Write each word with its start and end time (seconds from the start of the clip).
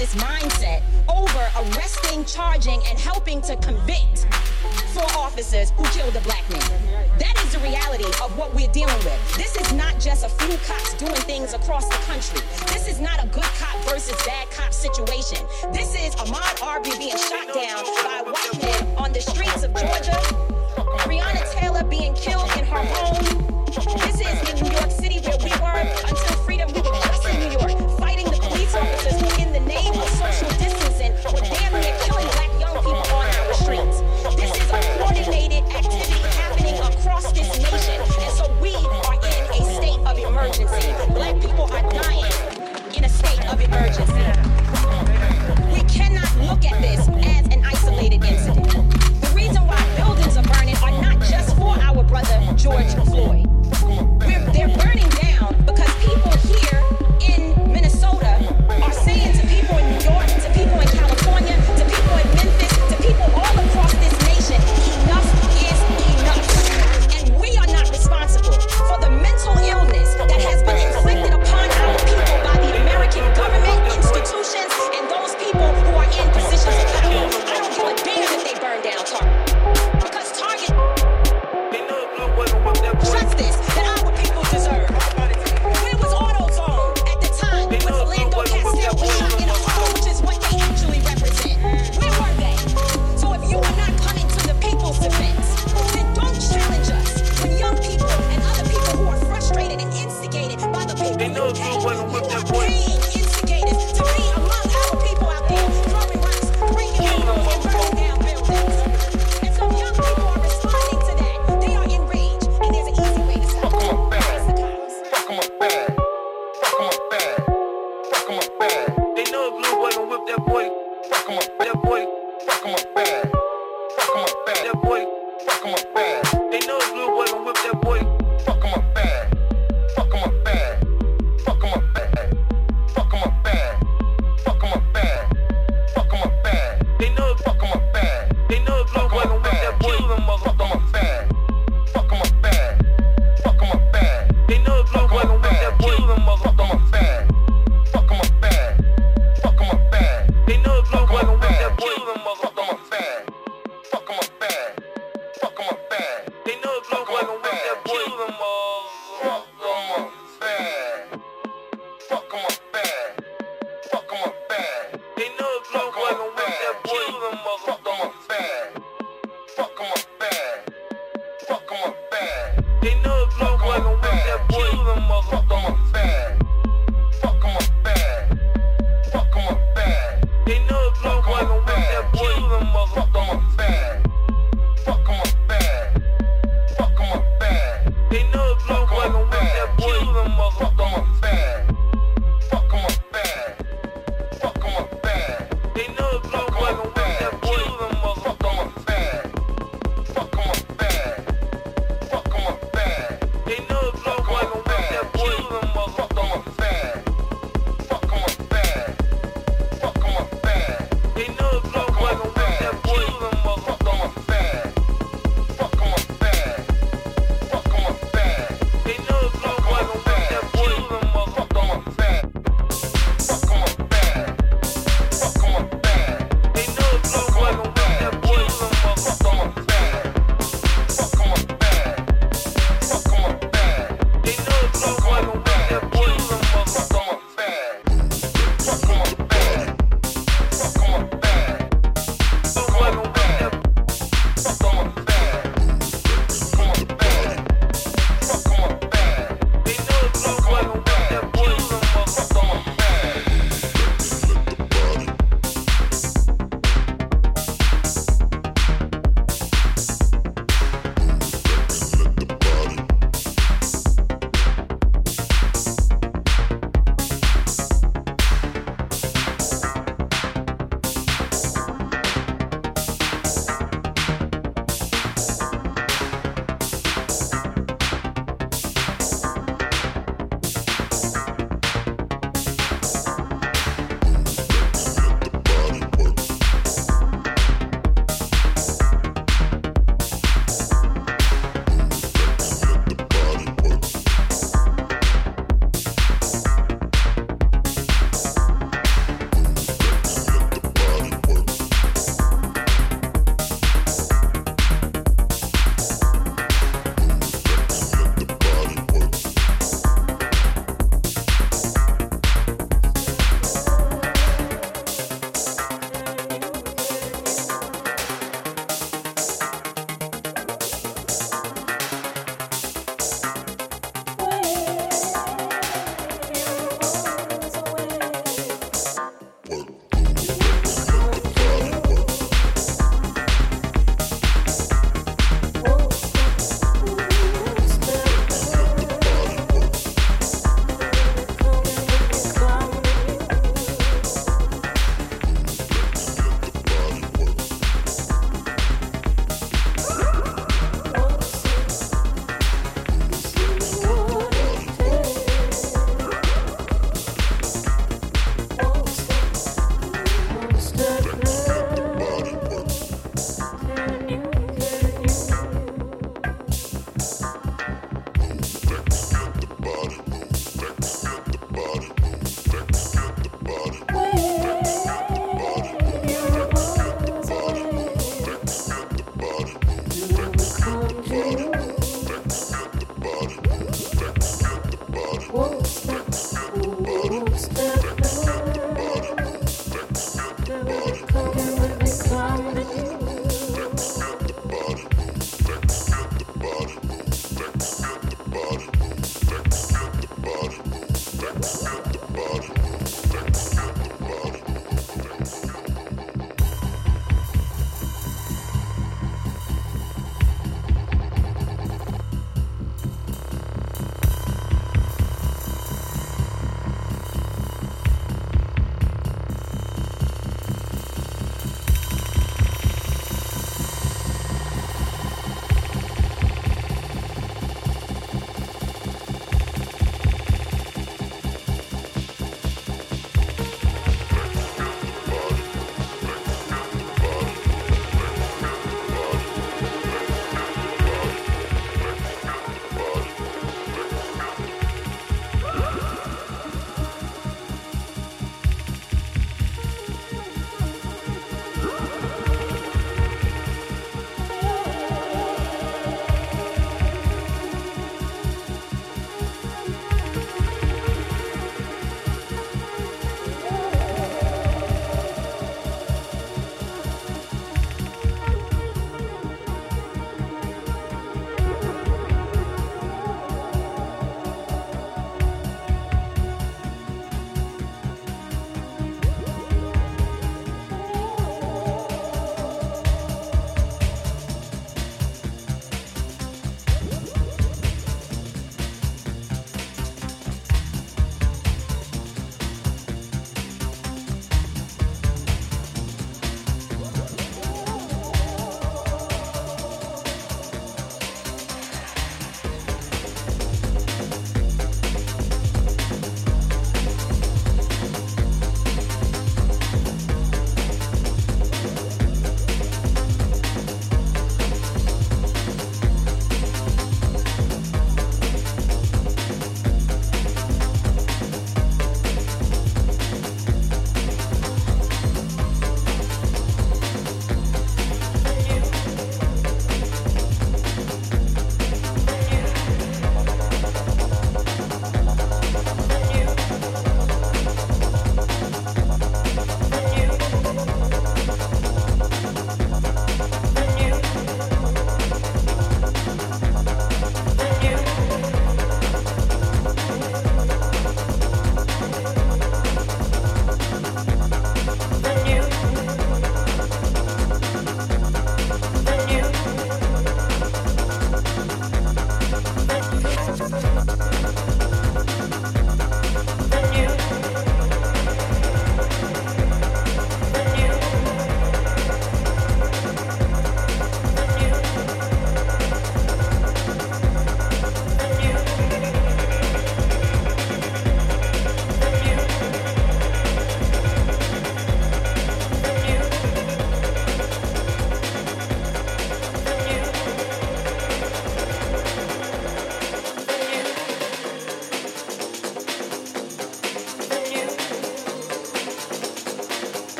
mindset 0.00 0.82
over 1.08 1.50
arresting, 1.60 2.24
charging, 2.24 2.80
and 2.88 2.98
helping 2.98 3.40
to 3.42 3.56
convict 3.56 4.26
four 4.94 5.04
officers 5.18 5.70
who 5.76 5.84
killed 5.84 6.16
a 6.16 6.20
black 6.20 6.48
man. 6.50 6.60
That 7.18 7.34
is 7.44 7.52
the 7.52 7.58
reality 7.60 8.04
of 8.22 8.36
what 8.38 8.54
we're 8.54 8.72
dealing 8.72 8.96
with. 9.04 9.36
This 9.36 9.54
is 9.56 9.72
not 9.74 10.00
just 10.00 10.24
a 10.24 10.28
few 10.28 10.56
cops 10.66 10.94
doing 10.94 11.14
things 11.28 11.52
across 11.52 11.86
the 11.88 12.00
country. 12.06 12.40
This 12.72 12.88
is 12.88 13.00
not 13.00 13.22
a 13.22 13.26
good 13.28 13.50
cop 13.60 13.76
versus 13.84 14.16
bad 14.26 14.50
cop 14.50 14.72
situation. 14.72 15.46
This 15.72 15.94
is 15.94 16.14
Ahmaud 16.16 16.62
Arbery 16.62 16.96
being 16.98 17.16
shot 17.16 17.52
down 17.52 17.84
by 18.02 18.22
white 18.24 18.62
men 18.62 18.96
on 18.96 19.12
the 19.12 19.20
streets 19.20 19.62
of 19.62 19.74
Georgia. 19.74 20.18
Breonna 21.04 21.50
Taylor 21.52 21.84
being 21.84 22.14
killed 22.14 22.50
in 22.56 22.64
her 22.64 22.82
home. 22.82 23.62
This 24.06 24.20
is 24.20 24.50
in 24.50 24.64
New 24.64 24.72
York 24.72 24.90
City 24.90 25.01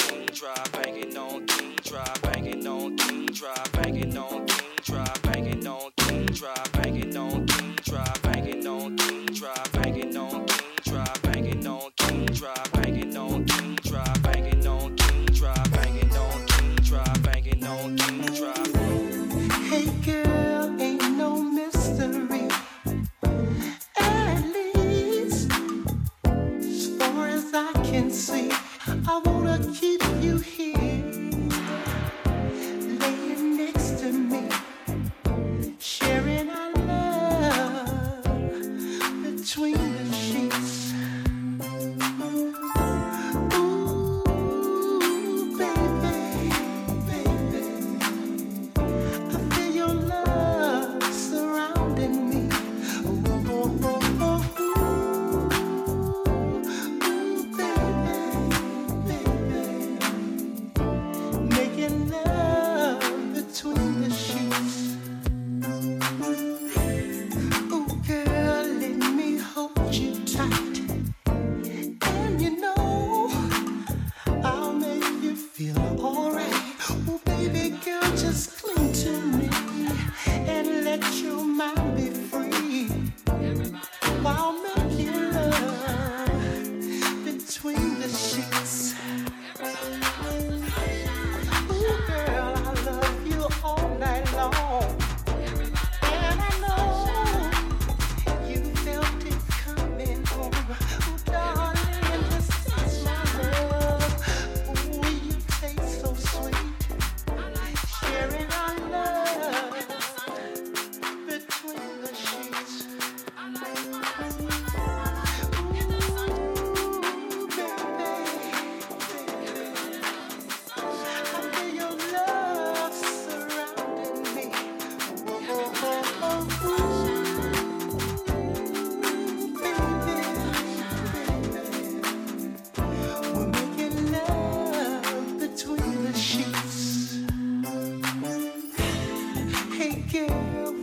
on 0.00 0.06
King 0.06 0.26
Drive, 0.26 0.72
banging 0.72 1.16
on 1.16 1.46
King 1.46 1.76
Drive, 1.84 2.22
banging 2.22 2.66
on 2.66 2.96
King 2.96 3.26
Drive, 3.26 3.72
banging 3.72 4.16
on. 4.16 4.46
King 4.46 4.51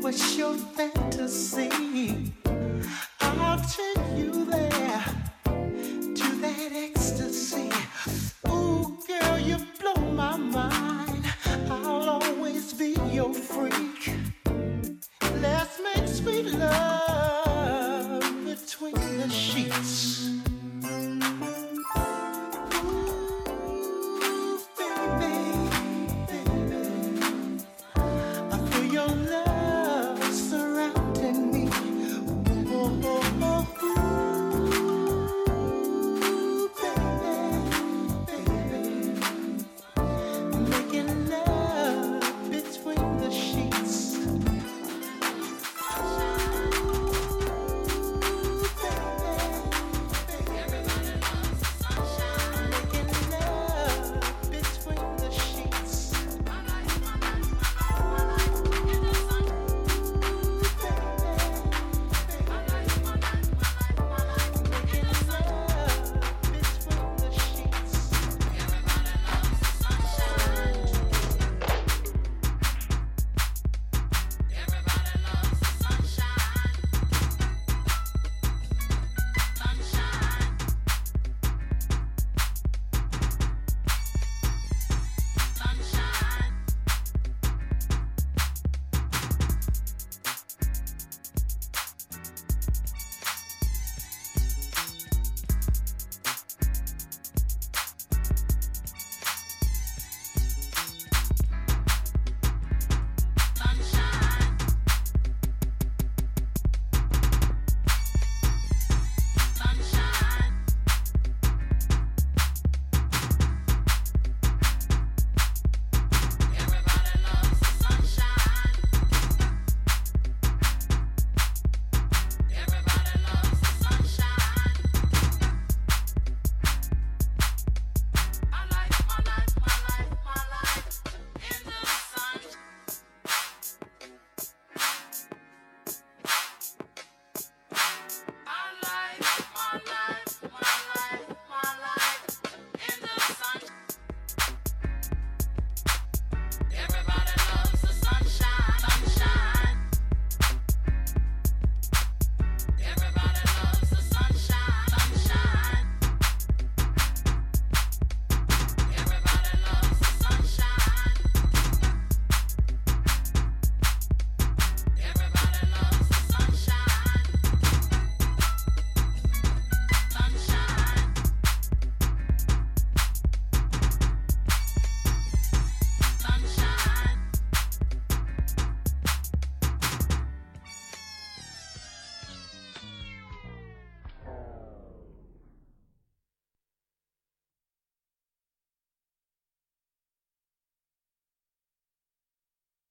what's 0.10 0.38
your 0.39 0.55
fantasy? 0.55 2.34